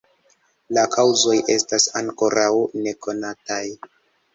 [0.77, 2.51] La kaŭzoj estas ankoraŭ
[2.85, 3.65] nekonataj.